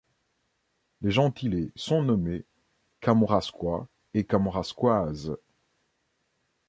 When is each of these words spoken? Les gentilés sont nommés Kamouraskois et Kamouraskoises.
Les 1.03 1.11
gentilés 1.11 1.71
sont 1.75 2.01
nommés 2.01 2.43
Kamouraskois 3.01 3.87
et 4.15 4.25
Kamouraskoises. 4.25 5.37